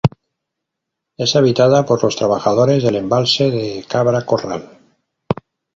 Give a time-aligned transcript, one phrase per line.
[1.15, 4.67] Es habitada por los trabajadores del Embalse de Cabra Corral.